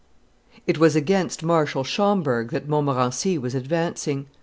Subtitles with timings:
[0.65, 4.25] It was against Marshal Schomberg that Montmorency was advancing.